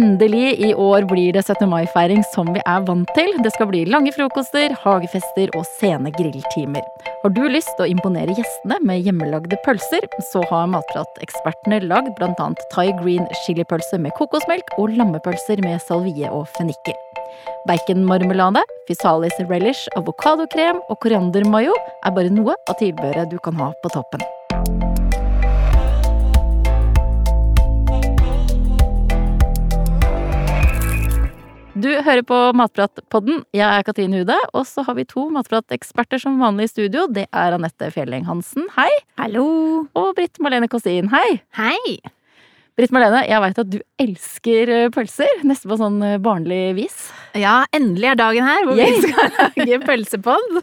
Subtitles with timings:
[0.00, 1.66] Endelig, i år blir det 17.
[1.68, 3.34] mai-feiring som vi er vant til.
[3.44, 6.86] Det skal bli lange frokoster, hagefester og sene grilltimer.
[7.20, 12.48] Har du lyst til å imponere gjestene med hjemmelagde pølser, så har Matprat-ekspertene lagd bl.a.
[12.72, 16.96] Thai green chilipølse med kokosmelk og lammepølser med salvie og fennikel.
[17.68, 23.92] Baconmarmelade, fysalis relish, avokadokrem og koriandermayo er bare noe av tilbehøret du kan ha på
[23.92, 24.24] toppen.
[31.80, 33.44] Du hører på Matpratpodden.
[33.56, 37.06] Jeg er Katrin Hude, og så har vi to matprateksperter som vanlig i studio.
[37.08, 38.90] Det er Anette Fjelling Hansen, hei.
[39.20, 39.44] Hallo.
[39.96, 41.38] Og Britt Marlene Kåsin, hei.
[41.56, 41.94] Hei.
[42.76, 45.40] Britt Marlene, jeg veit at du elsker eh, pølser.
[45.48, 47.00] Nesten på sånn eh, barnlig vis.
[47.38, 48.98] Ja, endelig er dagen her hvor Yay.
[48.98, 50.62] vi skal lage pølsepod.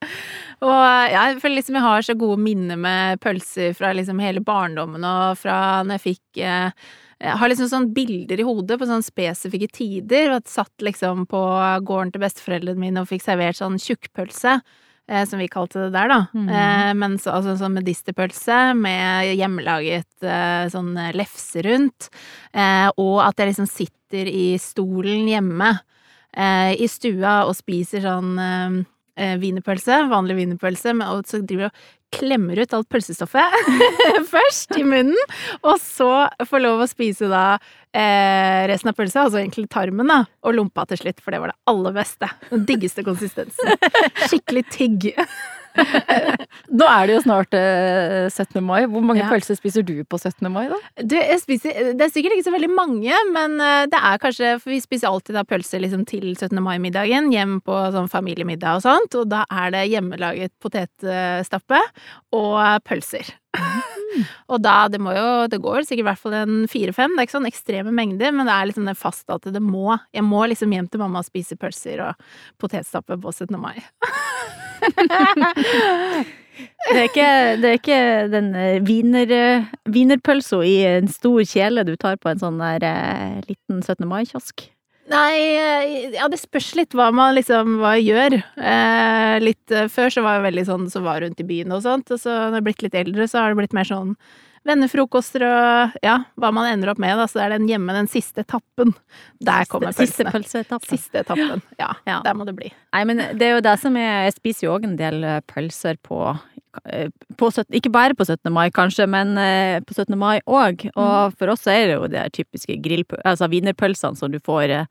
[0.66, 4.42] og ja, jeg føler liksom jeg har så gode minner med pølser fra liksom hele
[4.42, 6.88] barndommen og fra når jeg fikk eh,
[7.22, 10.34] jeg har liksom sånn bilder i hodet på sånn spesifikke tider.
[10.36, 11.42] At satt liksom på
[11.88, 14.58] gården til besteforeldrene mine og fikk servert sånn tjukkpølse.
[15.06, 16.18] Eh, som vi kalte det der, da.
[16.34, 16.48] Mm.
[16.50, 22.08] Eh, men så, altså sånn medisterpølse med hjemmelaget eh, sånn lefse rundt.
[22.50, 25.76] Eh, og at jeg liksom sitter i stolen hjemme
[26.34, 28.80] eh, i stua og spiser sånn eh,
[29.22, 33.56] eh, wienerpølse, vanlig wienerpølse, og så driver jeg og klemmer ut alt pølsestoffet
[34.34, 39.42] først i munnen, og så får lov å spise da eh, resten av pølsa, altså
[39.42, 42.30] egentlig tarmen, da, og lompa til slutt, for det var det aller beste.
[42.50, 43.76] Den diggeste konsistensen.
[44.26, 45.12] Skikkelig tygg.
[46.76, 48.60] Nå er det jo snart eh, 17.
[48.64, 48.82] mai.
[48.90, 49.28] Hvor mange Ja.
[49.30, 50.48] pølser spiser du på 17.
[50.52, 50.78] mai, da?
[51.02, 54.72] Du, spiser, det er sikkert ikke så veldig mange, men eh, det er kanskje For
[54.74, 56.58] vi spiser alltid da pølser liksom til 17.
[56.64, 61.80] mai-middagen, hjem på sånn familiemiddag og sånt, og da er det hjemmelaget potetstappe
[62.36, 63.34] og pølser.
[64.52, 67.28] og da, det må jo Det går sikkert i hvert fall en fire-fem, det er
[67.28, 70.42] ikke sånn ekstreme mengder, men det er liksom det fast at det må Jeg må
[70.50, 72.28] liksom hjem til mamma og spise pølser og
[72.60, 73.56] potetstappe på 17.
[73.60, 73.76] mai.
[76.86, 78.00] Det er ikke, det er ikke
[78.32, 82.86] den eh, wiener, eh, wienerpølsa i en stor kjele du tar på en sånn der
[82.86, 84.06] eh, liten 17.
[84.08, 84.68] mai-kiosk.
[85.10, 85.34] Nei,
[86.16, 88.38] ja det spørs litt hva man liksom hva gjør.
[88.58, 92.10] Eh, litt før så var jeg veldig sånn som var rundt i byen og sånt,
[92.14, 94.16] og så når jeg er blitt litt eldre, så har det blitt mer sånn
[94.66, 97.26] vennefrokoster og ja, hva man ender opp med, da.
[97.30, 98.92] Så det er den hjemme, den siste etappen.
[99.40, 100.32] Der kommer Siste pølsene.
[100.34, 100.90] pølseetappe.
[100.90, 101.62] Siste etappen.
[101.80, 102.20] Ja, Ja.
[102.26, 102.72] der må det bli.
[102.92, 105.40] Nei, men det er jo det som er Jeg spiser jo òg en del eh,
[105.46, 106.20] pølser på,
[106.90, 108.50] eh, på 17, Ikke bare på 17.
[108.52, 110.16] mai, kanskje, men eh, på 17.
[110.18, 110.88] mai òg.
[110.96, 113.20] Og for oss er det jo de typiske grillpø...
[113.24, 114.86] Altså wienerpølsene som du får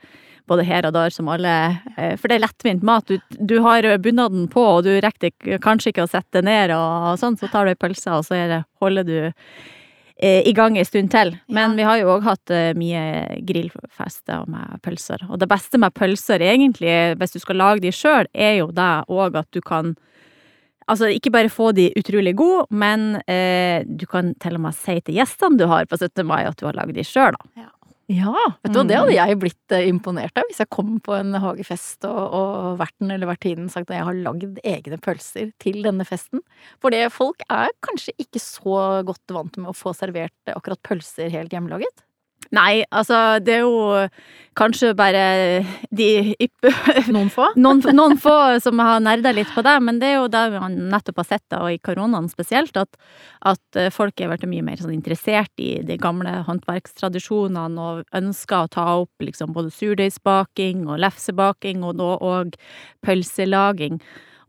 [0.48, 1.54] både her og der, som alle
[1.98, 3.08] eh, For det er lettvint mat.
[3.08, 7.18] Du, du har bunaden på, og du rekker kanskje ikke å sette det ned og
[7.22, 10.86] sånn, så tar du ei pølse, og så det, holder du eh, i gang en
[10.88, 11.34] stund til.
[11.50, 11.76] Men Ja.
[11.76, 15.26] vi har jo òg hatt eh, mye grillfester med pølser.
[15.30, 18.92] Og det beste med pølser, egentlig, hvis du skal lage de sjøl, er jo det
[19.10, 19.96] òg at du kan
[20.86, 24.94] Altså, ikke bare få de utrolig gode, men eh, du kan til og med si
[25.02, 26.22] til gjestene du har på 17.
[26.30, 27.64] mai at du har lagd de sjøl, da.
[27.64, 27.72] Ja,
[28.62, 31.34] vet du hva, det hadde jeg blitt eh, imponert av hvis jeg kom på en
[31.42, 36.06] hagefest og, og verten eller vertinnen sagt at jeg har lagd egne pølser til denne
[36.06, 36.44] festen.
[36.84, 38.78] For det folk er kanskje ikke så
[39.08, 42.05] godt vant med å få servert akkurat pølser helt hjemmelaget.
[42.54, 44.10] Nei, altså, det er jo
[44.56, 45.24] kanskje bare
[45.96, 46.08] de
[46.42, 46.72] yppe...
[47.16, 47.50] Noen få.
[47.60, 50.78] Noen, noen få som har nerda litt på det, men det er jo det man
[50.94, 52.96] nettopp har sett, da, og i koronaen spesielt, at,
[53.52, 58.62] at eh, folk er blitt mye mer sånn interessert i de gamle håndverkstradisjonene og ønsker
[58.62, 62.56] å ta opp liksom både surdeigsbaking og lefsebaking, og da òg
[63.06, 64.00] pølselaging.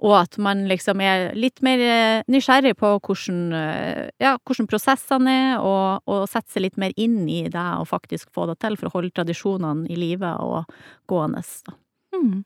[0.05, 5.37] Og at man liksom er litt mer eh, nysgjerrig på hvordan, eh, ja, hvordan prosessene
[5.37, 8.77] er, og, og setter seg litt mer inn i det og faktisk få det til
[8.77, 10.77] for å holde tradisjonene i live og
[11.09, 11.43] gående.
[12.15, 12.45] Mm.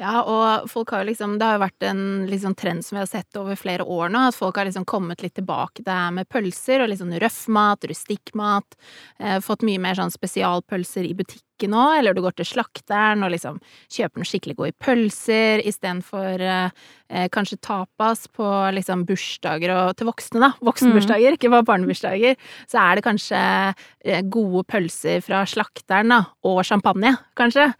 [0.00, 3.04] Ja, og folk har jo liksom Det har jo vært en liksom trend som vi
[3.04, 6.28] har sett over flere år nå, at folk har liksom kommet litt tilbake det med
[6.30, 8.74] pølser og litt sånn røffmat, rustikkmat.
[9.20, 11.14] Eh, fått mye mer sånn spesialpølser i
[11.64, 13.58] butikken nå, eller du går til slakteren og liksom
[13.90, 16.70] kjøper noen skikkelig gode pølser istedenfor eh,
[17.10, 18.44] eh, kanskje tapas på
[18.74, 20.52] liksom bursdager og til voksne, da.
[20.64, 22.36] Voksenbursdager, ikke bare barnebursdager.
[22.68, 23.40] Så er det kanskje
[24.04, 27.70] eh, gode pølser fra slakteren, da, og champagne, kanskje.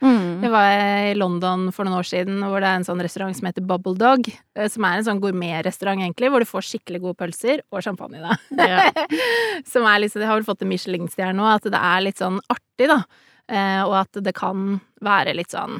[0.45, 3.47] Jeg var i London for noen år siden, hvor det er en sånn restaurant som
[3.49, 4.27] heter Bubble Dog.
[4.55, 8.21] eh, Som er en sånn gourmetrestaurant, egentlig, hvor du får skikkelig gode pølser og champagne,
[8.23, 8.35] da.
[9.71, 12.39] som er liksom, De har vel fått en Michelin-stjerne nå, at det er litt sånn
[12.51, 13.01] artig, da.
[13.49, 15.77] Eh, og at det kan være litt sånn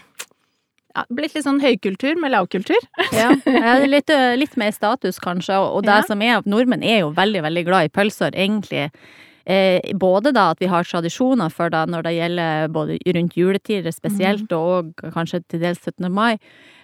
[0.95, 2.79] ja, Blitt litt sånn høykultur med lavkultur.
[3.11, 5.57] Ja, det er litt, litt mer status, kanskje.
[5.59, 6.05] Og det Ja.
[6.07, 8.91] som er at nordmenn er jo veldig, veldig glad i pølser, egentlig.
[9.45, 13.91] Eh, både da at vi har tradisjoner for det når det gjelder både rundt juletider
[13.93, 16.07] spesielt, og kanskje til dels 17.
[16.09, 16.37] mai.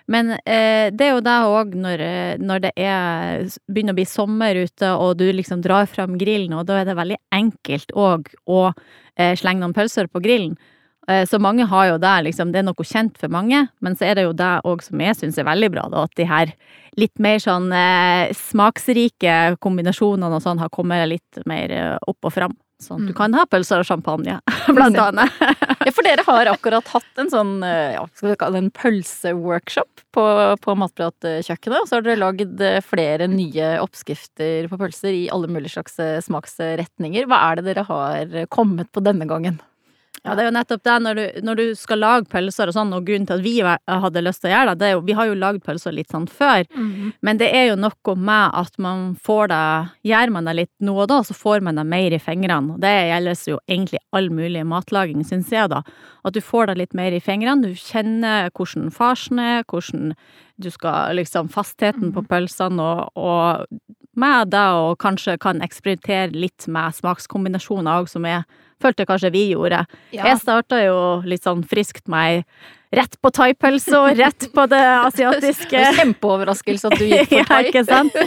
[0.07, 4.05] Men eh, det er jo det òg når, eh, når det er, begynner å bli
[4.09, 8.31] sommer ute, og du liksom drar fram grillen, og da er det veldig enkelt òg
[8.49, 8.61] å
[9.17, 10.57] eh, slenge noen pølser på grillen.
[11.07, 14.05] Eh, Så mange har jo det, liksom, det er noe kjent for mange, men så
[14.09, 16.53] er det jo det òg som jeg syns er veldig bra, da, at de her
[16.97, 22.35] litt mer sånn eh, smaksrike kombinasjonene og sånn har kommet litt mer eh, opp og
[22.35, 22.57] fram.
[22.81, 23.17] Sånn at du Mm.
[23.19, 24.39] kan ha pølser og champagne,
[24.77, 25.29] blant annet.
[25.81, 28.71] Ja, for dere har akkurat hatt en sånn, eh, ja, skal vi kalle det en
[28.77, 30.25] pølseworkshop på,
[30.61, 31.79] på Matpratkjøkkenet.
[31.81, 35.97] Og så har dere lagd eh, flere nye oppskrifter på pølser i alle mulige slags
[36.03, 37.25] eh, smaksretninger.
[37.31, 39.57] Hva er det dere har kommet på denne gangen?
[40.21, 42.91] Ja, det er jo nettopp det, når du, når du skal lage pølser og sånn,
[42.93, 45.15] og grunnen til at vi hadde lyst til å gjøre det, det er jo, vi
[45.17, 46.67] har jo lagd pølser litt sånn før,
[47.25, 49.63] men det er jo noe med at man får det,
[50.11, 52.93] gjør man det litt nå og da, så får man det mer i fingrene, det
[53.09, 55.81] gjelder jo egentlig all mulig matlaging, synes jeg da,
[56.21, 60.13] at du får det litt mer i fingrene, du kjenner hvordan farsen er, hvordan
[60.61, 63.65] du skal liksom fastheten på pølsene, og, og
[64.21, 68.45] med det, og kanskje kan eksperimentere litt med smakskombinasjoner også, som jeg
[68.81, 69.85] følte kanskje vi gjorde.
[70.11, 70.27] Ja.
[70.31, 72.45] Jeg starta jo litt sånn friskt meg
[72.91, 75.83] rett på thaipølse og rett på det asiatiske.
[75.97, 78.17] Kjempeoverraskelse at du gikk for ja, ikke sant?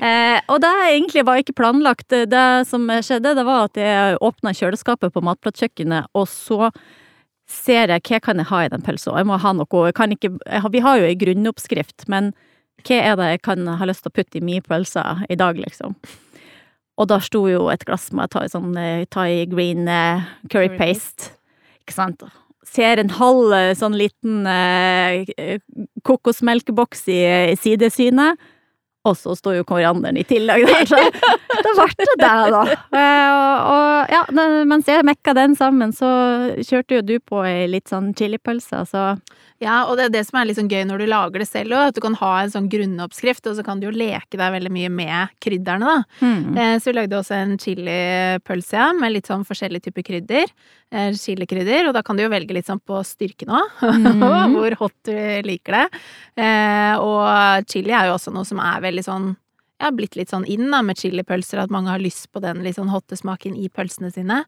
[0.00, 2.08] Eh, og det egentlig var ikke planlagt.
[2.10, 6.72] Det som skjedde, det var at jeg åpna kjøleskapet på matplatkjøkkenet, og så
[7.50, 9.14] ser jeg hva kan jeg ha i den pølsa.
[9.18, 10.32] Jeg må ha noe ikke,
[10.70, 12.32] Vi har jo ei grunnoppskrift, men
[12.86, 15.58] hva er det jeg kan ha lyst til å putte i min pølse i dag,
[15.58, 15.96] liksom?
[17.00, 21.32] Og da sto jo et glass med thai, sånn eh, thai green eh, curry paste.
[21.80, 22.24] Ikke sant?
[22.68, 25.60] Ser en halv eh, sånn liten eh,
[26.06, 27.20] kokosmelkeboks i,
[27.54, 28.40] i sidesynet.
[29.08, 30.98] Og så står jo korianderen i tillegg der, så
[31.64, 32.64] da ble det det, da.
[33.00, 34.18] Og, og ja,
[34.68, 36.10] mens jeg mekka den sammen, så
[36.60, 39.06] kjørte jo du på ei litt sånn chilipølse, så
[39.60, 41.74] Ja, og det er det som er litt sånn gøy når du lager det selv
[41.76, 44.54] òg, at du kan ha en sånn grunnoppskrift, og så kan du jo leke deg
[44.54, 46.04] veldig mye med krydderne, da.
[46.22, 46.56] hmm.
[46.56, 50.48] Eh, Så vi lagde også en chilipølse, ja, med litt sånn forskjellige typer krydder.
[50.90, 54.56] Eh, Chilikrydder, og da kan du jo velge litt sånn på styrken òg, mm.
[54.56, 55.14] hvor hot du
[55.46, 55.86] liker det.
[56.40, 59.30] Eh, Og chili er jo også noe som er veldig sånn
[59.80, 62.76] ja, blitt litt sånn inn da, med chilipølser, at mange har lyst på den litt
[62.76, 64.42] sånn hotte smaken i pølsene sine.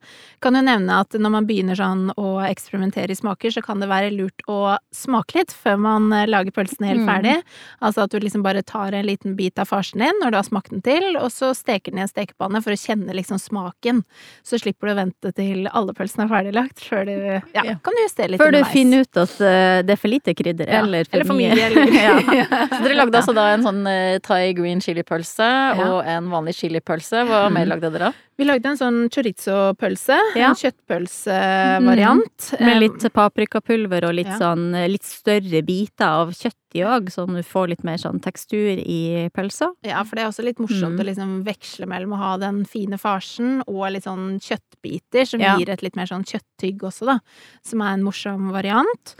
[0.44, 3.88] Kan jo nevne at når man begynner sånn å eksperimentere i smaker, så kan det
[3.88, 7.08] være lurt å smake litt før man eh, lager pølsene helt Mm.
[7.08, 7.37] ferdig.
[7.82, 10.44] Altså at du liksom bare tar en liten bit av farsen din når du har
[10.44, 14.05] smakt den til, og så steker den i en stekepanne for å kjenne liksom smaken.
[14.44, 17.17] Så slipper du å vente til alle pølsene er ferdiglagt, før du
[17.56, 18.73] Ja, kan du justere litt Før du underveis.
[18.76, 21.56] finner ut at eh, det er for lite krydder, Ja, eller for, eller for mye.
[21.56, 21.67] mye.
[21.70, 21.93] Eller,
[22.43, 22.46] ja.
[22.76, 27.24] Så dere lagde altså da en sånn eh, thai green chilipølse og en vanlig chilipølse.
[27.28, 28.12] Hva mer lagde dere da?
[28.38, 30.16] Vi lagde en sånn chorizo-pølse.
[30.34, 30.48] Ja.
[30.48, 32.48] En kjøttpølsevariant.
[32.60, 34.38] Med litt paprikapulver og litt Ja.
[34.38, 38.20] sånn eh, litt større biter av kjøtt i òg, sånn du får litt mer sånn
[38.20, 39.72] tekstur i pølsa.
[39.84, 41.00] Ja, for det er også litt morsomt Mm.
[41.00, 45.56] å liksom veksle mellom å ha den fine farsen og litt sånn kjøttbiter, som Ja.
[45.58, 47.19] gir et litt mer sånn kjøtttygg også, da.
[47.62, 49.14] Som er en morsom variant.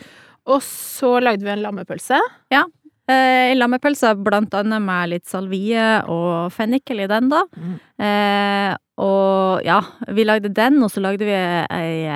[0.47, 2.19] Og så lagde vi en lammepølse.
[3.11, 7.41] Eh, Lammepølsa blant annet med litt salvie og fennikel i den, da.
[7.59, 7.73] Mm.
[7.99, 9.81] Eh, og ja,
[10.15, 12.07] vi lagde den, og så lagde vi ei,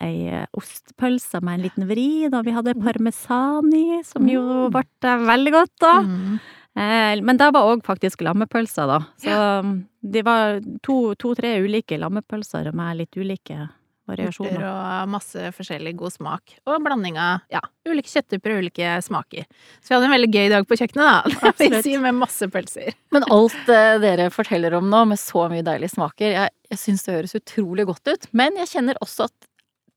[0.00, 4.70] ei ostepølse med en liten vri, da vi hadde parmesan i, som jo Mm.
[4.72, 5.92] ble veldig godt, da.
[6.06, 6.38] Mm.
[6.80, 9.00] Eh, men det var òg faktisk lammepølser, da.
[9.20, 9.62] Så ja.
[10.02, 13.68] de var to-tre ulike lammepølser med litt ulike
[14.10, 14.64] Urter variasjoner.
[14.68, 16.54] og masse forskjellig god smak.
[16.68, 19.46] Og blanding av ja, ulike kjøtttyper og ulike smaker.
[19.80, 21.34] Så vi hadde en veldig gøy dag på kjøkkenet, da.
[21.52, 21.84] Absolutt.
[21.86, 22.96] si med masse pølser.
[23.14, 27.06] Men alt eh, dere forteller om nå, med så mye deilige smaker, jeg, jeg syns
[27.06, 28.26] det høres utrolig godt ut.
[28.36, 29.50] Men jeg kjenner også at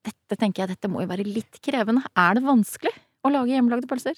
[0.03, 2.03] dette tenker jeg, dette må jo være litt krevende.
[2.20, 2.93] Er det vanskelig
[3.24, 4.17] å lage hjemmelagde pølser?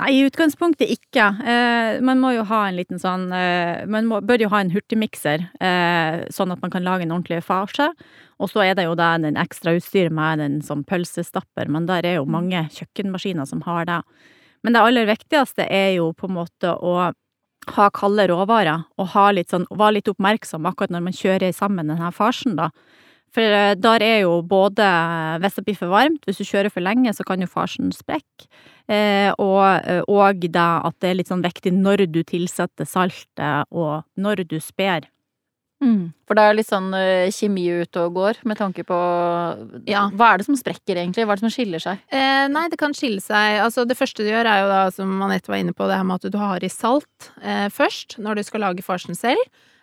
[0.00, 1.24] Nei, i utgangspunktet ikke.
[1.44, 4.72] Eh, man må jo ha en liten sånn eh, Man må, bør jo ha en
[4.72, 7.90] hurtigmikser, eh, sånn at man kan lage en ordentlig farse.
[8.40, 12.08] Og så er det jo da den ekstra utstyret med en sånn pølsestapper, men der
[12.08, 14.00] er jo mange kjøkkenmaskiner som har det.
[14.64, 17.12] Men det aller viktigste er jo på en måte å
[17.76, 21.92] ha kalde råvarer, og ha litt sånn, være litt oppmerksom akkurat når man kjører sammen
[21.92, 22.72] denne farsen, da.
[23.32, 24.84] For eh, der er jo både
[25.40, 28.48] Hvis det blir for varmt, hvis du kjører for lenge, så kan jo farsen sprekke.
[28.90, 33.70] Eh, og, eh, og det at det er litt sånn viktig når du tilsetter saltet,
[33.70, 35.08] og når du sper.
[35.82, 36.12] Mm.
[36.28, 38.98] For det er litt sånn uh, kjemi ute og går, med tanke på
[39.90, 40.04] Ja.
[40.14, 41.26] Hva er det som sprekker, egentlig?
[41.26, 42.04] Hva er det som skiller seg?
[42.14, 43.58] Eh, nei, det kan skille seg.
[43.64, 46.06] Altså, det første du gjør, er jo da, som Anette var inne på, det her
[46.06, 49.42] med at du har i salt eh, først, når du skal lage farsen selv.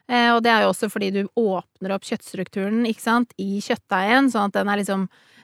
[0.10, 4.32] Eh, og det er jo også fordi du åpner opp kjøttstrukturen, ikke sant, i kjøttdeigen,
[4.34, 5.04] sånn at den er liksom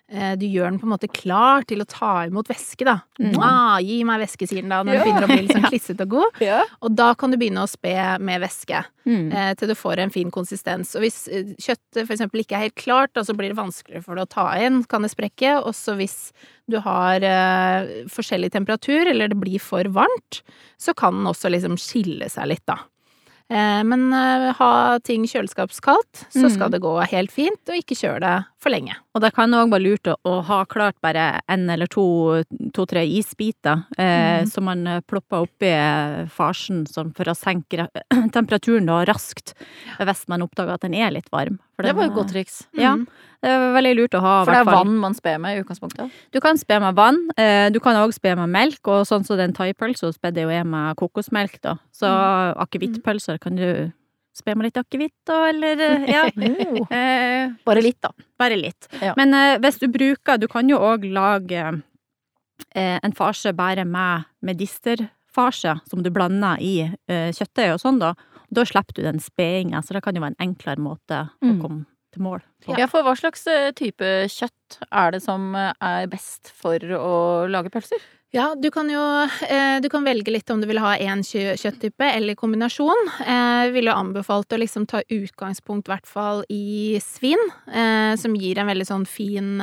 [0.09, 2.99] eh, Du gjør den på en måte klar til å ta imot væske, da.
[3.21, 3.35] Mm.
[3.41, 5.03] Ah, gi meg væske, sier den da, når Ja.
[5.03, 6.41] den begynner å bli litt sånn klissete og god.
[6.45, 6.59] Ja.
[6.85, 8.83] Og da kan du begynne å spe med væske.
[9.05, 9.27] Mm.
[9.33, 10.95] eh, til du får en fin konsistens.
[10.97, 14.17] Og hvis eh, kjøttet eksempel ikke er helt klart, da, så blir det vanskeligere for
[14.17, 15.59] det å ta inn, kan det sprekke.
[15.65, 16.17] Også hvis
[16.69, 20.41] du har eh, forskjellig temperatur, eller det blir for varmt,
[20.81, 22.81] så kan den også liksom skille seg litt, da.
[23.49, 26.53] Eh, men eh, ha ting kjøleskapskaldt, så Mm.
[26.55, 28.95] skal det gå helt fint, og ikke kjøre det for lenge.
[29.13, 33.85] Og det kan òg være lurt å, ha klart bare en eller to, to-tre isbiter,
[33.99, 34.49] eh, mm.
[34.49, 35.69] som man eh, plopper oppi
[36.33, 37.87] farsen sånn for å senke
[38.33, 39.53] temperaturen da raskt,
[39.99, 41.59] hvis man oppdager at den er litt varm.
[41.75, 42.63] For Det var jo et godt triks.
[42.73, 42.95] Ja.
[43.45, 44.31] Det er veldig lurt å ha.
[44.47, 46.09] For det er vann man sper med i utgangspunktet.
[46.33, 49.37] Du kan spe med vann, eh, du kan òg spe med melk, og sånn som
[49.37, 51.75] den thaipølsa spedde jo jeg med kokosmelk, da.
[51.93, 52.57] Så Mm.
[52.65, 53.91] akevittpølser kan du
[54.35, 56.23] spe med litt akevitt, da, eller eh, Ja.
[56.25, 56.87] Oh.
[56.91, 58.09] Eh, Bare litt, da.
[58.39, 58.87] bare litt.
[58.99, 59.13] Ja.
[59.15, 61.61] Men eh, hvis du bruker Du kan jo òg lage
[62.75, 68.13] eh, en farse bare med medisterfarse, som du blander i eh, kjøttdeig og sånn, da.
[68.51, 71.57] Da slipper du den spedinga, så det kan jo være en enklere måte Mm.
[71.59, 71.85] å komme
[72.15, 72.75] til mål på.
[72.79, 77.15] Ja, for hva slags eh, type kjøtt er det som eh, er best for å
[77.51, 78.01] lage pølser?
[78.35, 79.01] Ja, du kan jo
[79.47, 83.11] eh, Du kan velge litt om du vil ha én kjøtttype eller kombinasjon.
[83.23, 87.39] Jeg ville anbefalt å liksom ta utgangspunkt, i hvert fall, i svin,
[87.71, 89.53] eh, som gir en veldig sånn fin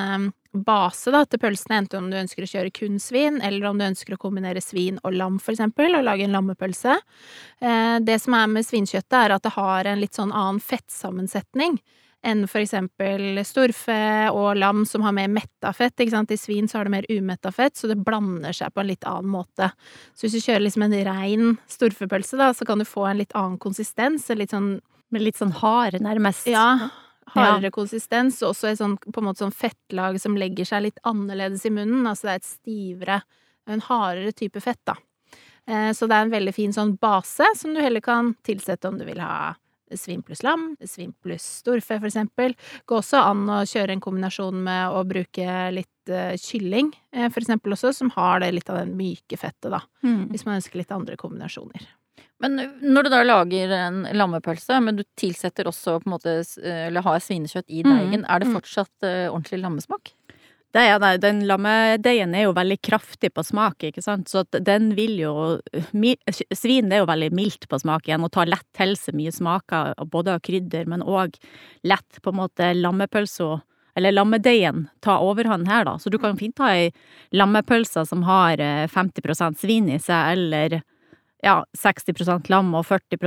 [0.52, 3.86] base da, til pølsene, enten om du ønsker å kjøre kun svin, eller om du
[3.86, 6.98] ønsker å kombinere svin og lam, for eksempel, og lage en lammepølse.
[7.60, 11.80] Eh, det som er med svinkjøttet, er at det har en litt sånn annen fettsammensetning
[12.24, 15.96] enn for eksempel storfe og lam som har mer metta fett.
[15.98, 16.30] Ikke sant?
[16.30, 19.04] I svin så har det mer umetta fett, så det blander seg på en litt
[19.08, 19.72] annen måte.
[20.14, 23.34] Så hvis du kjører liksom en rein storfepølse, da, så kan du få en litt
[23.38, 24.28] annen konsistens.
[24.38, 24.80] Litt sånn
[25.12, 26.46] Med litt sånn hard, nærmest.
[26.48, 26.88] ja,
[27.34, 30.98] hardere konsistens, og også et sånn, på en måte sånn fettlag som legger seg litt
[31.04, 32.06] annerledes i munnen.
[32.08, 33.18] Altså det er et stivere,
[33.68, 34.94] en hardere type fett, da.
[35.68, 38.96] Eh, Så det er en veldig fin sånn base som du heller kan tilsette om
[38.98, 39.54] du vil ha
[40.00, 42.56] svin pluss lam, svin pluss storfe, for eksempel.
[42.88, 47.42] Går også an å kjøre en kombinasjon med å bruke litt eh, kylling, eh, for
[47.42, 49.82] eksempel også, som har det litt av den myke fettet, da.
[50.04, 50.30] Mm.
[50.32, 51.90] Hvis man ønsker litt andre kombinasjoner.
[52.42, 56.88] Men når du da lager en lammepølse, men du tilsetter også på en måte eh,
[56.88, 58.56] Eller har svinekjøtt i Mm, er det mm.
[58.58, 60.12] fortsatt ordentlig lammesmak?
[60.72, 61.16] Det er det.
[61.20, 65.34] Den lammedeigen er jo veldig kraftig på smak, ikke sant, så den vil jo
[65.92, 69.92] Svin er jo veldig mildt på smak igjen, og tar lett til seg mye smaker,
[70.08, 71.36] både av krydder, men òg
[71.84, 73.58] lett på en måte lammepølsa
[73.94, 75.98] eller lammedeigen ta overhånd her, da.
[76.00, 76.86] Så du kan fint ha ei
[77.36, 80.78] lammepølse som har eh, 50 svin i seg, eller
[81.44, 83.18] ja, 60% lam og 40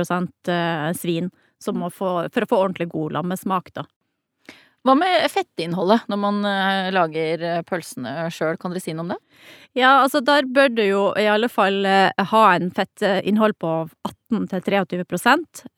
[0.50, 1.30] eh, svin,
[1.70, 3.86] å få, for å få ordentlig god lammesmak, da.
[4.86, 9.12] Hva med fettinnholdet når man eh, lager eh, pølsene sjøl, kan dere si noe om
[9.14, 9.18] det?
[9.74, 13.72] Ja, altså der bør du jo i alle fall eh, ha en fettinnhold på
[14.30, 14.84] 18-23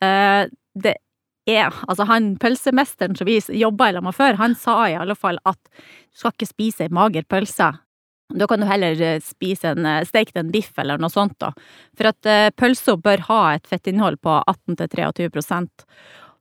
[0.04, 0.94] eh, Det
[1.48, 5.40] er Altså han pølsemesteren som vi jobba sammen med før, han sa i alle fall
[5.48, 7.70] at du skal ikke spise ei mager pølse.
[8.36, 11.54] Da kan du heller spise en steikt en biff eller noe sånt, da.
[11.96, 12.28] For at
[12.60, 15.32] pølsa bør ha et fettinnhold på 18-23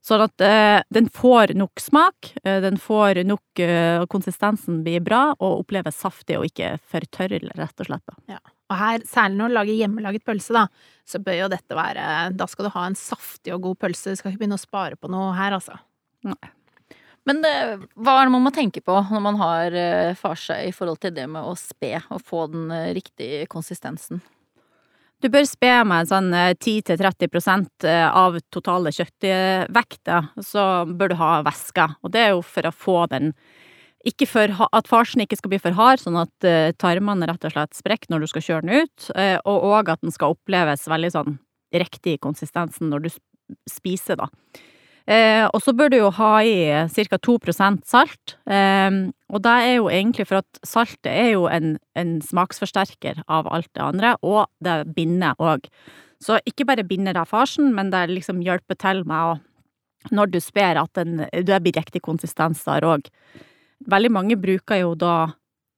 [0.08, 5.34] Sånn at eh, den får nok smak, eh, den får nok eh, Konsistensen blir bra,
[5.36, 8.04] og oppleves saftig og ikke for tørr, rett og slett.
[8.08, 8.38] Da.
[8.68, 10.64] Og her, særlig når du lager hjemmelaget pølse, da,
[11.08, 14.12] så bør jo dette være Da skal du ha en saftig og god pølse.
[14.12, 15.76] Du skal ikke begynne å spare på noe her, altså.
[17.28, 20.72] Men eh, hva er det man må tenke på når man har eh, farse i
[20.72, 24.22] forhold til det med å spe og få den eh, riktige konsistensen?
[25.18, 31.88] Du bør spe med sånn eh, 10-30% av totale kjøttvekta, så bør du ha væske.
[32.06, 33.32] Og det er jo for å få den
[34.06, 37.54] ikke for, at farsen ikke skal bli for hard, sånn at eh, tarmene rett og
[37.54, 40.86] slett sprekker når du skal kjøre den ut, eh, og òg at den skal oppleves
[40.90, 41.38] veldig sånn
[41.74, 43.10] riktig i konsistensen når du
[43.68, 44.28] spiser, da.
[45.08, 47.18] Eh, og så bør du jo ha i ca.
[47.24, 48.90] 2 salt, eh,
[49.32, 53.70] og det er jo egentlig for at saltet er jo en, en smaksforsterker av alt
[53.72, 55.64] det andre, og det binder òg.
[56.20, 59.36] Så ikke bare binder det farsen, men det liksom hjelper til med å
[60.14, 63.08] når du sper at den, det blir riktig konsistens der òg.
[63.90, 65.32] Veldig mange bruker jo da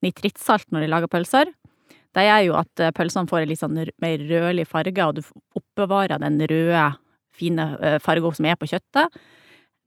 [0.05, 1.53] nitrittsalt når de lager pølser.
[2.17, 5.23] Det gjør jo at eh, pølsene får en litt sånn mer rødlig farge, og du
[5.61, 6.87] oppbevarer den røde,
[7.37, 9.21] fine farger som er på kjøttet.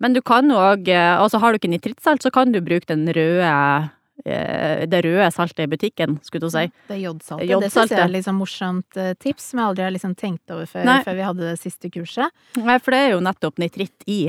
[0.02, 0.90] Men du kan òg
[1.22, 3.90] Og så har du ikke nitrittsalt, så kan du bruke den røde
[4.26, 6.66] eh, det røde saltet i butikken, skulle du si.
[6.88, 7.48] Det er jodsaltet.
[7.48, 7.74] Det Jodsaltet.
[7.74, 10.90] syns jeg er sånn morsomt eh, tips, som jeg aldri har liksom tenkt over før,
[11.06, 12.32] før vi hadde det siste kurset.
[12.60, 14.22] Nei, for det er jo nettopp nitritt i.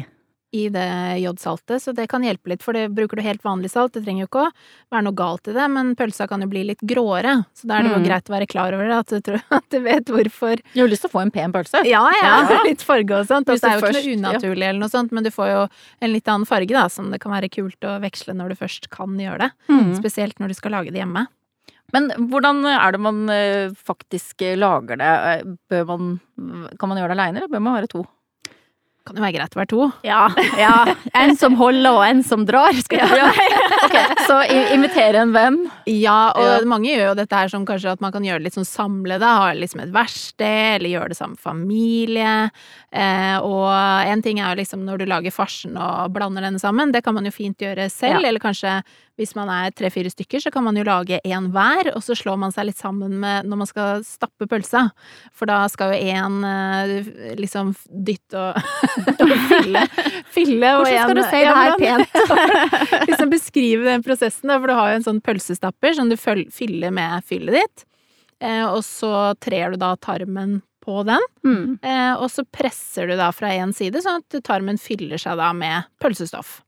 [0.55, 0.85] I det
[1.19, 4.23] jodsaltet, så det kan hjelpe litt, for det bruker du helt vanlig salt, det trenger
[4.23, 4.51] jo ikke å
[4.95, 7.89] være noe galt i det, men pølsa kan jo bli litt gråere, så da er
[7.89, 8.07] det jo Mm.
[8.07, 10.89] greit å være klar over det, at du, tror, at du vet hvorfor Du har
[10.93, 11.83] lyst til å få en pen pølse?
[11.91, 12.61] Ja, ja, Ja.
[12.71, 13.49] litt farge og sånt.
[13.51, 15.63] Altså, det er jo ikke noe unaturlig eller noe sånt, men du får jo
[16.01, 18.89] en litt annen farge, da, som det kan være kult å veksle når du først
[18.95, 19.51] kan gjøre det.
[19.69, 19.95] Mm.
[19.99, 21.27] Spesielt når du skal lage det hjemme.
[21.93, 25.13] Men hvordan er det man eh, faktisk lager det?
[25.35, 26.21] Eh, Bør man,
[26.81, 28.05] kan man gjøre det aleine, eller bør man være to?
[29.05, 29.87] Kan jo være greit å være to.
[30.07, 30.23] Ja,
[30.57, 30.95] ja.
[31.13, 33.49] En som holder og en som drar, skal jeg si.
[33.85, 34.39] Ok, så
[34.73, 35.59] invitere en venn.
[35.85, 36.55] Ja, og Ja.
[36.65, 39.29] mange gjør jo dette her som kanskje at man kan gjøre det litt sånn samlede,
[39.29, 42.33] ha liksom et verksted, eller gjøre det sammen med familie.
[42.97, 43.69] Eh, og
[44.09, 47.13] en ting er jo liksom når du lager farsen og blander denne sammen, det kan
[47.15, 48.29] man jo fint gjøre selv, Ja.
[48.31, 48.79] eller kanskje
[49.17, 52.39] hvis man er tre-fire stykker, så kan man jo lage en hver, og så slår
[52.43, 54.89] man seg litt sammen med når man skal stappe pølsa.
[55.31, 58.59] For da skal jo en eh, liksom dytte og,
[59.23, 59.85] og fylle,
[60.35, 63.09] fylle og Hvordan skal en- du si det her pent?
[63.13, 66.91] liksom beskrive den prosessen, da, for du har jo en sånn pølsestapper som du fyller
[66.95, 67.87] med fyllet ditt.
[68.43, 71.79] Eh, og så trer du da tarmen på den, Mm.
[71.87, 75.53] eh, og så presser du da fra én side, sånn at tarmen fyller seg da
[75.57, 76.59] med pølsestoff.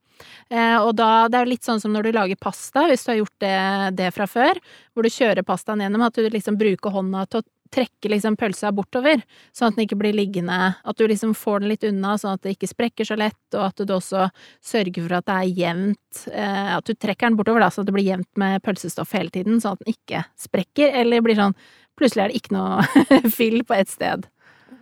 [0.50, 3.20] Eh, og da, det er litt sånn som når du lager pasta, hvis du har
[3.23, 3.56] gjort det,
[3.99, 4.58] det fra før,
[4.94, 8.70] hvor du kjører pastaen gjennom, at du liksom bruker hånda til å trekke liksom pølsa
[8.73, 12.37] bortover, sånn at den ikke blir liggende, at du liksom får den litt unna, sånn
[12.38, 14.28] at det ikke sprekker så lett, og at du også
[14.64, 17.90] sørger for at det er jevnt, eh, at du trekker den bortover da, så at
[17.90, 21.58] det blir jevnt med pølsestoff hele tiden, sånn at den ikke sprekker, eller blir sånn,
[21.99, 24.30] plutselig er det ikke noe fyll på ett sted.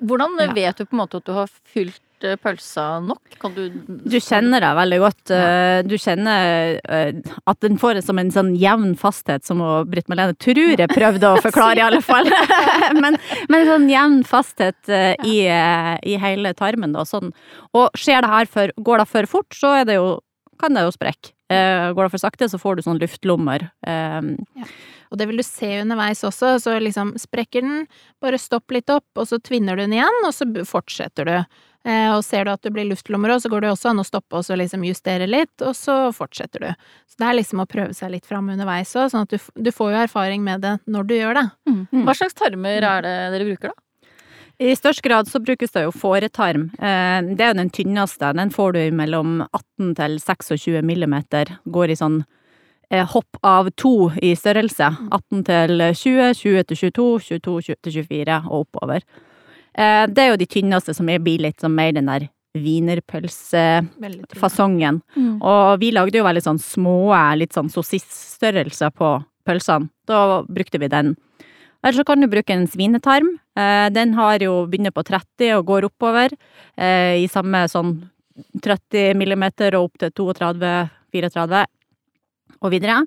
[0.05, 0.53] Hvordan Ja.
[0.53, 2.01] vet du på en måte at du har fylt
[2.43, 3.37] pølsa nok?
[3.43, 5.33] Kan du Du kjenner deg veldig godt.
[5.37, 7.13] eh, Du kjenner eh,
[7.51, 11.43] at den får som en sånn jevn fasthet, som Britt Malene tror jeg prøvde å
[11.47, 12.29] forklare, i alle fall.
[13.03, 17.05] men, men en sånn jevn fasthet eh, i, i hele tarmen, da.
[17.09, 17.31] Sånn.
[17.77, 20.19] Og skjer det her for, går det for fort, så er det jo,
[20.61, 21.31] kan det jo sprekke.
[21.55, 23.67] Går det for sakte, så får du sånn luftlommer.
[23.87, 24.67] Ja.
[25.13, 27.85] Og det vil du se underveis også, så liksom sprekker den,
[28.25, 31.37] bare stopp litt opp, og så tvinner du den igjen, og så fortsetter du.
[31.85, 34.07] Eh, og ser du at det blir luftlommer òg, så går det også an å
[34.09, 36.69] stoppe og så liksom justere litt, og så fortsetter du.
[37.11, 39.71] Så det er liksom å prøve seg litt fram underveis òg, sånn at du, du
[39.75, 41.47] får jo erfaring med det når du gjør det.
[41.69, 41.83] Mm.
[42.07, 43.81] Hva slags tarmer er det dere bruker, da?
[44.63, 46.69] I størst grad så brukes det jo fåretarm.
[46.79, 48.31] Eh, Det er jo den tynneste.
[48.39, 51.57] Den får du mellom 18 til 26 millimeter.
[51.67, 52.21] Går i sånn
[52.89, 54.93] eh, hopp av to i størrelse.
[55.11, 59.03] 18 til 20, 20 til 22, 22 til 24 og oppover.
[59.75, 65.01] Eh, Det er jo de tynneste som blir litt sånn mer den der wienerpølsefasongen.
[65.17, 65.43] Mm.
[65.43, 69.89] Og vi lagde jo veldig sånn små, litt sånn sossisstørrelser på pølsene.
[70.07, 71.17] Da brukte vi den.
[71.83, 73.39] Eller så kan du bruke en svinetarm.
[73.57, 76.31] Eh, Den har jo begynner på 30 og går oppover.
[76.79, 78.11] eh, I samme sånn
[78.63, 81.67] 30 millimeter og opp til 32-34
[82.63, 83.05] og videre.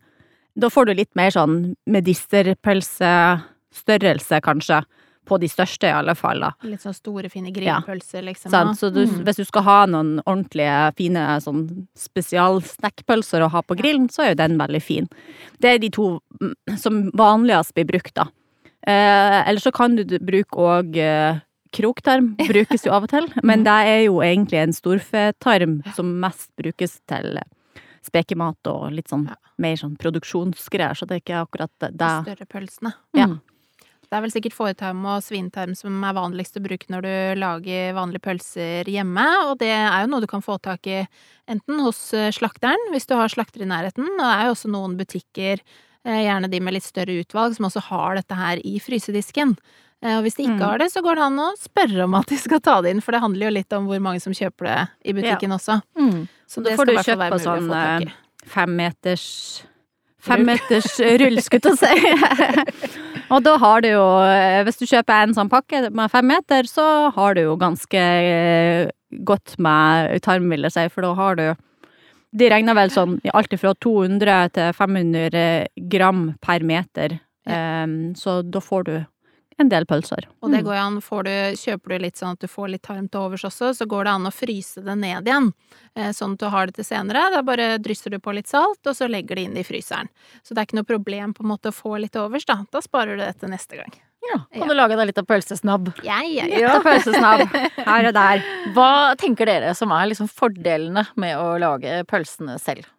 [0.58, 4.84] Da får du litt mer sånn medisterpølsestørrelse, kanskje.
[5.27, 6.39] På de største, i alle fall.
[6.39, 6.51] da.
[6.63, 7.81] Litt sånn store, fine Ja.
[7.81, 8.49] grillpølser, liksom.
[8.51, 9.23] Sånn, Så du, Mm.
[9.25, 14.29] hvis du skal ha noen ordentlige, fine sånn spesialsnackpølser å ha på grillen, så er
[14.33, 15.07] jo den veldig fin.
[15.59, 18.27] Det er de to mm, som vanligst blir brukt, da.
[18.87, 21.41] Eh, eller så kan du bruke òg eh,
[21.73, 26.49] kroktarm, brukes jo av og til, men det er jo egentlig en storfetarm som mest
[26.57, 27.39] brukes til
[28.07, 29.35] spekemat og litt sånn Ja.
[29.59, 31.97] mer sånn produksjonsgreier, så det er ikke akkurat det.
[31.97, 32.93] De større pølsene.
[33.13, 33.25] Ja.
[33.27, 33.41] Mm.
[34.07, 37.93] Det er vel sikkert fåretarm og svinetarm som er vanligst å bruke når du lager
[37.97, 41.01] vanlige pølser hjemme, og det er jo noe du kan få tak i
[41.51, 44.71] enten hos eh, slakteren, hvis du har slakter i nærheten, og det er jo også
[44.71, 45.59] noen butikker,
[46.07, 49.57] eh, gjerne de med litt større utvalg, som også har dette her i frysedisken.
[50.01, 50.69] Eh, Og hvis de ikke Mm.
[50.69, 53.01] har det, så går det an å spørre om at de skal ta det inn,
[53.01, 55.81] for det handler jo litt om hvor mange som kjøper det i butikken også.
[55.99, 56.27] Mm.
[56.47, 57.67] Så Da det får du å sånn
[58.01, 58.05] i.
[58.05, 58.11] eh,
[60.23, 62.63] femmeters rull, skulle jeg si.
[63.34, 66.69] og da har du jo eh, Hvis du kjøper en sånn pakke med fem meter,
[66.69, 68.89] så har du jo ganske eh,
[69.27, 71.45] godt med tarm, vil jeg si, for da har du
[72.38, 75.47] De regner vel sånn alt fra 200 til 500
[75.93, 78.95] gram per meter, Em, så da får du
[79.57, 80.27] en del pølser.
[80.45, 83.07] Og det går an, får du, kjøper du litt sånn at du får litt tarm
[83.09, 85.51] til overs også, så går det an å fryse det ned igjen,
[85.97, 87.27] eh, sånn at du har det til senere.
[87.33, 90.11] Da bare drysser du på litt salt, og så legger det inn i fryseren.
[90.43, 92.61] Så det er ikke noe problem på en måte å få litt overs, da.
[92.71, 93.95] Da sparer du det til neste gang.
[94.27, 95.91] Ja, Kan du lage deg litt av pølsesnabb?
[96.03, 97.47] Ja, ja, Ja, pølsesnabb
[97.85, 98.43] her og der.
[98.75, 102.89] Hva tenker dere som er liksom fordelene med å lage pølsene selv?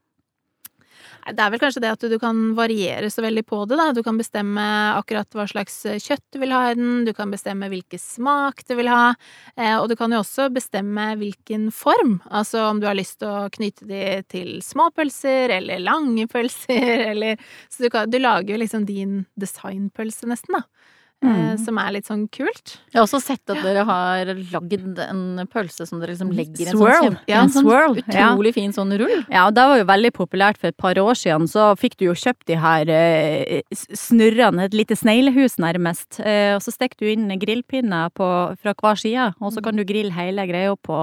[1.35, 3.89] Det er vel kanskje det at du kan variere så veldig på det, da.
[3.97, 4.65] Du kan bestemme
[4.97, 8.75] akkurat hva slags kjøtt du vil ha i den, du kan bestemme hvilken smak du
[8.79, 9.13] vil ha,
[9.57, 12.19] eh, og du kan jo også bestemme hvilken form.
[12.31, 17.05] Altså om du har lyst til å knyte de til små pølser eller lange pølser,
[17.13, 17.37] eller
[17.69, 20.95] Så du, kan, du lager jo liksom din designpølse, nesten, da.
[21.23, 22.77] Eh, Som er litt sånn kult.
[22.93, 26.69] Jeg har også sett at dere har lagd en pølse som dere liksom legger i
[26.71, 26.93] en Swirl.
[26.95, 28.29] sånn, kjempe, Ja, en sånn swirl, ja.
[28.33, 29.25] utrolig fin sånn rull.
[29.31, 31.49] Ja, og det var jo veldig populært for et par år siden.
[31.51, 36.21] Så fikk du jo kjøpt de her eh, snurrende, et lite sneglehus nærmest.
[36.21, 40.13] Eh, og så stikker du inn grillpinner fra hver side, og så kan du grille
[40.15, 40.99] hele greia på,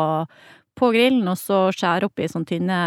[0.75, 2.80] på grillen, og så skjære opp i sånn tynne,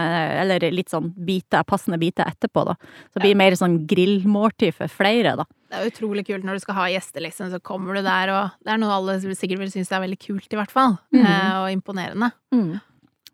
[0.43, 2.75] eller litt sånn biter, passende biter etterpå, da.
[3.13, 5.45] Så det blir mer sånn grillmåltid for flere, da.
[5.69, 8.55] Det er utrolig kult når du skal ha gjester, liksom, så kommer du der, og
[8.65, 10.95] det er noe alle sikkert vil synes er veldig kult, i hvert fall.
[11.13, 11.25] Mm.
[11.27, 12.31] Eh, og imponerende.
[12.55, 12.71] Mm.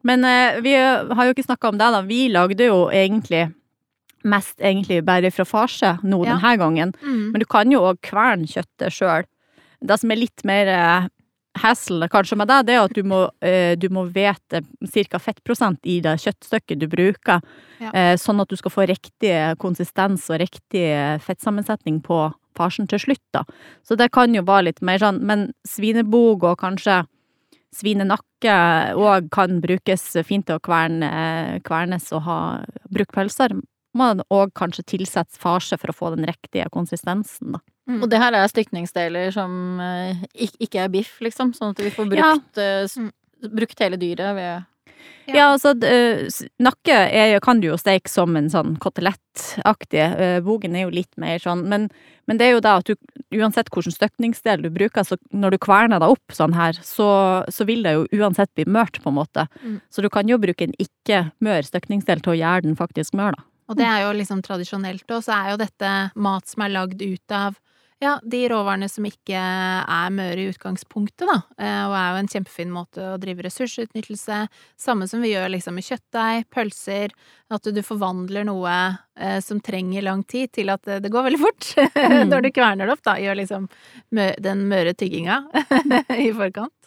[0.05, 2.01] Men eh, vi har jo ikke snakka om det, da.
[2.09, 3.45] Vi lagde jo egentlig
[4.25, 6.35] mest egentlig bare fra farse nå Ja.
[6.35, 6.93] denne gangen.
[7.05, 7.31] Mm.
[7.33, 9.27] Men du kan jo òg kverne kjøttet sjøl.
[9.85, 11.09] Det som er litt mer eh,
[11.55, 15.19] hassle kanskje med det, det er at du må, eh, du må vite ca.
[15.23, 17.43] fettprosent i det kjøttstykket du bruker,
[17.81, 17.91] Ja.
[17.93, 23.23] eh, sånn at du skal få riktig konsistens og riktig fettsammensetning på farsen til slutt,
[23.33, 23.45] da.
[23.83, 27.07] Så det kan jo være litt mer sånn, men svinebog og kanskje
[27.75, 33.57] svinenakke òg kan brukes fint til å kverne, kvernes og ha bruke pølser.
[33.95, 37.59] Må òg kanskje tilsette farse for å få den riktige konsistensen, da.
[37.89, 37.99] Mm.
[38.01, 42.09] Og det her er stykningsdeler som eh, ikke er biff, liksom, sånn at vi får
[42.15, 42.79] brukt, ja.
[43.01, 43.11] Mm.
[43.53, 44.65] brukt hele dyret ved
[45.25, 45.35] Ja.
[45.37, 46.29] Ja, altså eh,
[46.61, 50.01] nakke er, kan du jo steke som en sånn kotelettaktig.
[50.01, 51.87] eh, Bogen er jo litt mer sånn, men,
[52.29, 55.59] men det er jo det at du uansett hvilken støkningsdel du bruker, så når du
[55.65, 57.09] kverner deg opp sånn her, så,
[57.49, 59.47] så vil det jo uansett bli mørt, på en måte.
[59.65, 59.81] Mm.
[59.93, 63.49] Så du kan jo bruke en ikke-mør støkningsdel til å gjøre den faktisk mør, da.
[63.73, 67.01] Og det er jo liksom tradisjonelt òg, så er jo dette mat som er lagd
[67.01, 67.57] ut av
[68.03, 71.37] ja, de råvarene som ikke er møre i utgangspunktet, da.
[71.59, 74.41] Eh, Og er jo en kjempefin måte å drive ressursutnyttelse.
[74.81, 77.15] Samme som vi gjør liksom med kjøttdeig, pølser.
[77.55, 78.75] At du forvandler noe
[79.17, 81.71] eh, som trenger lang tid, til at det, det går veldig fort.
[82.05, 82.29] Mm.
[82.29, 83.15] Når du kverner det opp, da.
[83.19, 83.69] Gjør liksom
[84.45, 85.39] den møre tygginga
[86.27, 86.84] i forkant.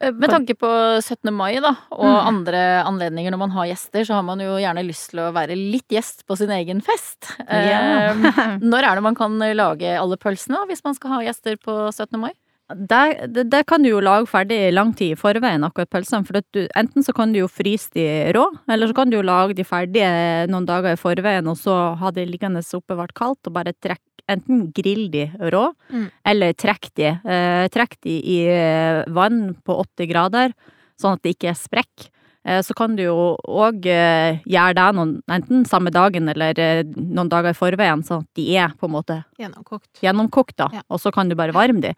[0.00, 0.68] Eh, Med tanke på
[1.00, 1.32] 17.
[1.32, 2.26] mai da, og Mm.
[2.28, 5.56] andre anledninger når man har gjester, så har man jo gjerne lyst til å være
[5.56, 7.36] litt gjest på sin egen fest.
[7.48, 8.10] Ja.
[8.10, 8.14] Eh,
[8.60, 12.18] Når er det man kan lage alle pølsene hvis man skal ha gjester på 17.
[12.20, 12.32] mai?
[12.68, 16.26] Det, det, det kan du jo lage ferdig lang tid i forveien, akkurat pølsene.
[16.26, 19.22] For du, enten så kan du jo fryse de rå, eller så kan du jo
[19.22, 23.52] lage de ferdige noen dager i forveien, og så ha de liggende oppbevart kaldt, og
[23.54, 26.10] bare trekk, enten grill de rå, Mm.
[26.24, 27.04] eller trekk de.
[27.24, 30.52] Eh, trekk de i eh, vann på 80 grader,
[30.98, 32.08] sånn at det ikke er sprekk.
[32.08, 32.15] Eh,
[32.62, 37.28] Så kan du jo òg eh, gjøre det noen, enten samme dagen eller eh, noen
[37.32, 39.90] dager i forveien, sånn at de er på en måte Gjennomkokt.
[40.00, 40.82] gjennomkokt, da, Ja.
[40.88, 41.94] og så kan du bare varme de.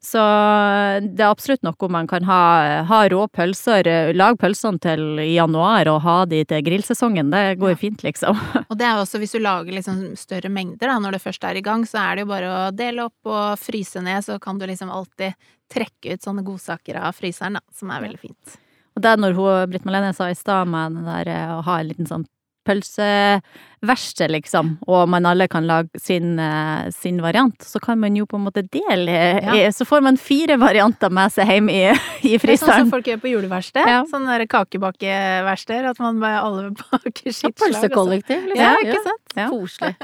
[0.00, 0.16] Så
[1.04, 5.34] det er absolutt noe man kan ha, ha rå pølser, eh, lag pølsene til i
[5.34, 7.80] januar og ha de til grillsesongen, det går Ja.
[7.82, 8.32] fint, liksom.
[8.70, 11.60] Og det er også hvis du lager liksom større mengder da, når det først er
[11.60, 14.56] i gang, så er det jo bare å dele opp og fryse ned, så kan
[14.58, 15.36] du liksom alltid
[15.70, 18.56] trekke ut sånne godsaker av fryseren, da, som er veldig fint.
[19.00, 21.80] Det er når hun, Britt Malene sa i stad med den der eh, å ha
[21.80, 22.26] en liten sånn
[23.80, 28.26] pølseverksted, liksom, og man alle kan lage sin, eh, sin variant, så kan man jo
[28.26, 29.70] på en måte dele, Ja.
[29.70, 31.90] så får man fire varianter med seg hjem i,
[32.28, 33.86] i er sånn som folk gjør på juleverksted.
[33.86, 34.04] Ja.
[34.04, 37.70] Sånn der kakebakeverksted, at man bare alle baker sitt slag.
[37.70, 37.88] altså.
[37.88, 38.56] Pølsekollektiv, liksom.
[38.56, 39.16] Ja, ikke sant?
[39.36, 39.48] Ja.
[39.48, 39.96] Koselig.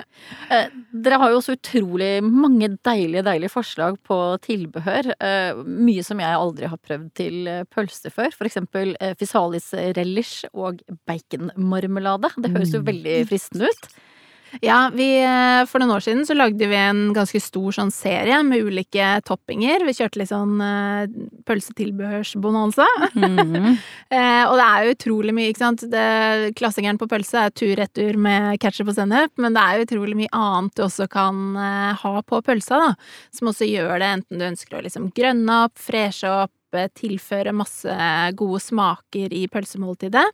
[0.50, 5.12] Eh, dere har jo også utrolig mange deilige, deilige forslag på tilbehør.
[5.20, 8.30] Eh, mye som jeg aldri har prøvd til pølse før.
[8.32, 12.30] For eksempel eh, fisalis relish og baconmarmelade.
[12.38, 12.86] Det høres jo Mm.
[12.86, 13.65] veldig fristende ut.
[14.62, 18.38] Ja, vi, eh, for noen år siden så lagde vi en ganske stor sånn serie
[18.46, 19.84] med ulike toppinger.
[19.84, 21.04] Vi kjørte litt sånn uh,
[21.48, 22.88] pølsetilbehørsbonanza.
[23.14, 23.76] Mhm.
[24.16, 25.82] Eh, og det er jo utrolig mye, ikke sant.
[25.90, 26.02] Det,
[26.56, 30.30] klassingeren på pølse er tur-retur med ketchup og sennep, men det er jo utrolig mye
[30.36, 32.92] annet du også kan uh, ha på pølsa, da.
[33.34, 37.52] Som også gjør det, enten du ønsker å liksom grønne opp, freshe opp, eh, tilføre
[37.56, 37.96] masse
[38.36, 40.24] gode smaker i pølsemåltidet.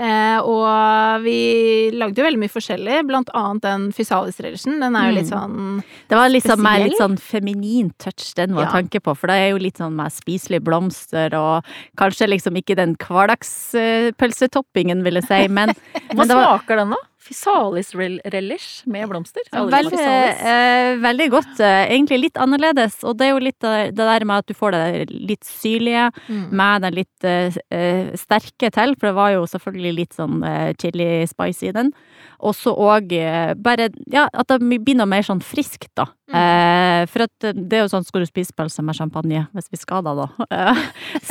[0.00, 4.78] Eh, og vi lagde jo veldig mye forskjellig, blant annet den fysalis-relisjen.
[4.80, 5.30] Den er jo litt Mm.
[5.30, 8.70] sånn Det var liksom mer litt sånn feminin touch den var Ja.
[8.80, 11.64] tanke på, for det er jo litt sånn mer spiselige blomster og
[11.96, 15.68] kanskje liksom ikke den hverdagspølsetoppingen, vil jeg si, men,
[16.10, 16.96] Hva men det var smaker den, da?
[17.30, 19.42] Fisalis-relish med blomster.
[19.52, 21.60] Veldig, eh, veldig godt.
[21.60, 23.02] Eh, egentlig litt annerledes.
[23.04, 26.50] Og det er jo litt det der med at du får det litt syrlige Mm.
[26.52, 30.72] med den litt eh, eh, sterke til, for det var jo selvfølgelig litt sånn eh,
[30.80, 31.92] chili spice i den.
[32.40, 36.06] Og så òg eh, bare ja, at det blir noe mer sånn friskt, da.
[36.30, 36.36] Mm.
[36.40, 39.76] Eh, for at det er jo sånn, skal du spise pølse med champagne, hvis vi
[39.80, 40.84] skal da, da, eh,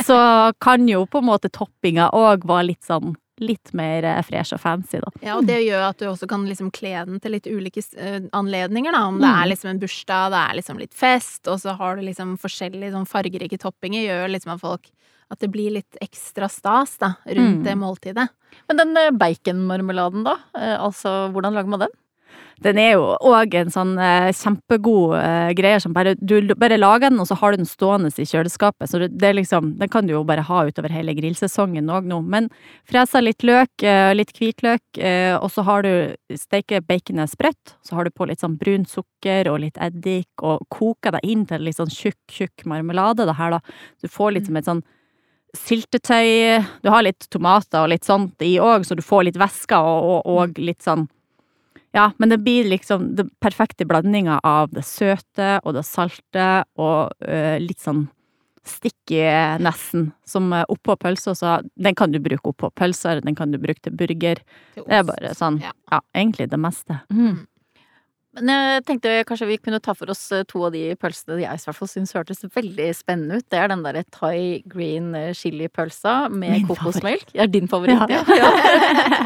[0.03, 0.19] så
[0.61, 4.59] kan jo på en måte toppinga òg være litt sånn litt mer eh, fresh og
[4.59, 5.09] fancy, da.
[5.23, 8.19] Ja, og det gjør at du også kan liksom kle den til litt ulike eh,
[8.33, 9.05] anledninger, da.
[9.07, 9.41] Om det Mm.
[9.43, 12.91] er liksom en bursdag, det er liksom litt fest, og så har du liksom forskjellige
[12.93, 14.89] sånn fargerike toppinger, gjør liksom at folk
[15.31, 17.63] At det blir litt ekstra stas, da, rundt Mm.
[17.63, 18.29] det måltidet.
[18.67, 20.37] Men den eh, baconmarmeladen, da?
[20.55, 21.89] Altså, hvordan lager man den?
[22.63, 27.07] Den er jo òg en sånn eh, kjempegod eh, greie som bare Du bare lager
[27.07, 28.89] den, og så har du den stående i kjøleskapet.
[28.91, 32.19] Så det, er liksom Den kan du jo bare ha utover hele grillsesongen òg nå.
[32.27, 32.49] Men
[32.89, 35.91] fresa litt løk, eh, litt hvitløk, eh, og så har du
[36.35, 37.75] Steker baconet sprøtt.
[37.85, 41.45] Så har du på litt sånn brunt sukker og litt eddik, og koker det inn
[41.49, 43.61] til litt sånn tjukk, tjukk marmelade, det her, da.
[44.03, 44.83] Du får litt som et sånn
[45.57, 49.79] syltetøy Du har litt tomater og litt sånt i òg, så du får litt væske
[49.79, 51.07] og, og, og litt sånn
[51.95, 56.47] ja, men det blir liksom den perfekte blandinga av det søte og det salte
[56.77, 58.07] og uh, litt sånn
[58.69, 59.23] sticky
[59.63, 63.57] nesten, som uh, oppå pølsa, så den kan du bruke oppå pølser, den kan du
[63.61, 64.43] bruke til burger.
[64.75, 65.71] Til Det er bare sånn, Ja.
[65.91, 66.99] ja, egentlig det meste.
[67.09, 67.47] Mm.
[68.37, 71.49] Men jeg tenkte kanskje vi kunne ta for oss eh, to av de pølsene jeg
[71.49, 73.45] i hvert fall syns hørtes veldig spennende ut.
[73.49, 77.33] Det er den derre thai green eh, chili-pølsa med kokosmelk.
[77.33, 78.21] Er din favoritt, ja.
[78.37, 78.51] ja.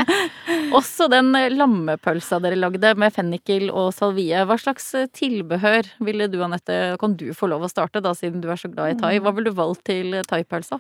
[0.80, 4.46] Også den eh, lammepølsa dere lagde med fennikel og salvie.
[4.48, 8.40] Hva slags eh, tilbehør ville du, Anette, kan du få lov å starte, da, siden
[8.44, 9.14] du er så glad i thai?
[9.20, 10.80] Hva ville du valgt til thaipølsa?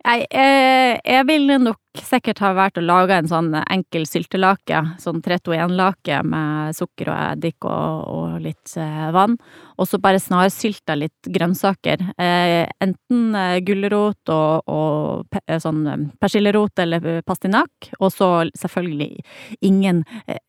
[0.00, 5.18] Jeg, eh, jeg ville nok sikkert ha vært å lage en sånn enkel syltelake, sånn
[5.20, 9.36] 3-2-1-lake med sukker og eddik og, og litt eh, vann,
[9.76, 12.06] og så bare snarsylta litt grønnsaker.
[12.16, 13.36] Eh, enten
[13.66, 19.20] gulrot og, og sånn persillerot eller pastinakk, og så selvfølgelig
[19.68, 20.06] ingen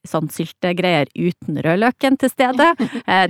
[0.07, 2.71] sånn syltegreier uten rødløken til stede.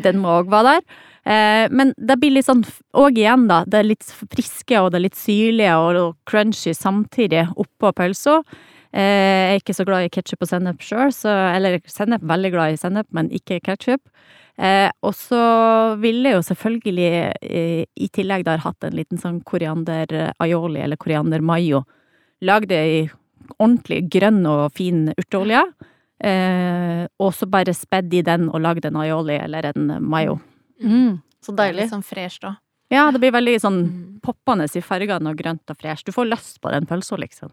[0.06, 1.10] Den må òg være der.
[1.24, 2.64] Eh, men det blir litt sånn,
[2.98, 7.46] og igjen da, det er litt friske og det er litt syrlige og, crunchy samtidig
[7.62, 8.40] oppå pølsa.
[8.92, 12.74] Eh, jeg er ikke så glad i ketsjup og sennep sjøl, eller sennep, veldig glad
[12.74, 14.02] i sennep, men ikke ketsjup.
[14.62, 15.42] Eh, og så
[16.02, 21.42] ville jeg jo selvfølgelig i tillegg der hatt en liten sånn koriander aioli eller koriander
[21.42, 21.86] mayo.
[22.46, 23.00] Lagd det i
[23.58, 25.64] ordentlig grønn og fin urteolje.
[26.22, 30.38] Og så bare spedd i den og lagd en aioli eller en mayo.
[30.84, 31.84] Mm, så deilig.
[31.86, 32.58] litt sånn fresht òg.
[32.92, 34.20] Ja, det blir veldig sånn Mm.
[34.22, 36.04] poppende i fargene og grønt og fresh.
[36.04, 37.52] Du får lyst på den pølsa, liksom.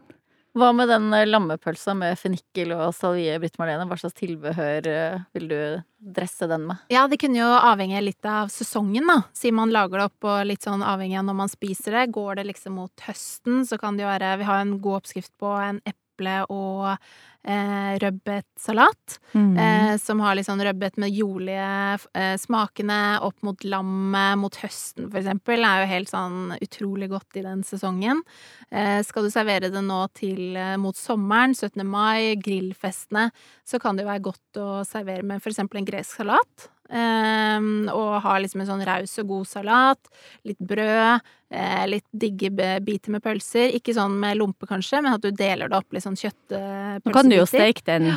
[0.57, 3.87] Hva med den eh, lammepølsa med fennikel og salvie, Britt Marlene?
[3.87, 6.79] Hva slags tilbehør eh, vil du dresse den med?
[6.91, 9.23] Ja, det kunne jo avhenge litt av sesongen, da.
[9.33, 12.11] Siden man lager det opp og litt sånn avhengig av når man spiser det.
[12.13, 15.31] Går det liksom mot høsten, så kan det jo være Vi har en god oppskrift
[15.39, 15.95] på en eple-
[16.27, 16.97] og
[17.45, 19.19] eh, rødbetsalat.
[19.33, 19.59] Mm.
[19.59, 25.09] Eh, som har litt sånn rødbet med jordlige eh, smakene opp mot lammet mot høsten,
[25.11, 25.65] for eksempel.
[25.65, 28.23] Er jo helt sånn utrolig godt i den sesongen.
[28.71, 31.85] Eh, skal du servere det nå til eh, mot sommeren, 17.
[31.87, 33.29] mai, grillfestene,
[33.67, 36.69] så kan det jo være godt å servere med for eksempel en gresk salat.
[36.91, 37.61] Eh,
[37.93, 40.11] og ha liksom en sånn raus og god salat.
[40.49, 41.21] Litt brød.
[41.51, 42.51] Eh, litt digge
[42.85, 43.71] biter med pølser.
[43.77, 47.07] Ikke sånn med lompe, kanskje, men at du deler det opp litt sånn kjøttpølsebiter.
[47.09, 48.11] Nå kan du jo steke den,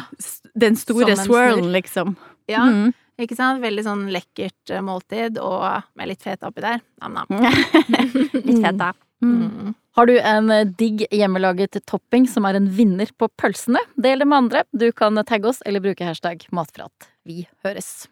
[0.60, 2.16] den store swirlen, liksom.
[2.52, 2.90] Ja, Mm.
[3.22, 3.62] ikke sant?
[3.64, 6.82] Veldig sånn lekkert eh, måltid, og med litt feta oppi der.
[7.00, 7.28] Nam-nam.
[8.34, 8.94] Litt feta.
[9.22, 9.38] Mm.
[9.46, 9.76] Mm.
[9.96, 13.80] Har du en eh, digg hjemmelaget topping som er en vinner på pølsene?
[13.96, 14.64] Del det med andre.
[14.74, 17.08] Du kan tagge oss eller bruke hashtag matprat.
[17.28, 18.08] Vi høres.